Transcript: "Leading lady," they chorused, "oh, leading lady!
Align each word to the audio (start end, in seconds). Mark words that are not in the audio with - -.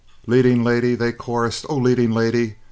"Leading 0.25 0.63
lady," 0.63 0.95
they 0.95 1.11
chorused, 1.11 1.67
"oh, 1.69 1.75
leading 1.77 2.09
lady! 2.11 2.55